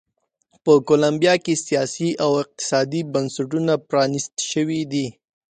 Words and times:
په 0.63 0.71
کولمبیا 0.87 1.33
کې 1.43 1.53
سیاسي 1.67 2.09
او 2.23 2.31
اقتصادي 2.43 3.01
بنسټونه 3.13 3.73
پرانیست 3.89 4.33
شوي 4.51 4.81
دي. 4.91 5.07